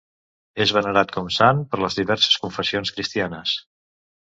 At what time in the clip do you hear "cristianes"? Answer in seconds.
2.99-3.57